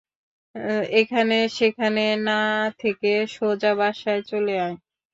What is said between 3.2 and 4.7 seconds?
সোজা বাসায় চলে